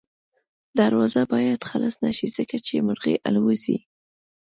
[0.79, 3.77] دروازه باید خلاصه نه شي ځکه چې مرغۍ الوځي.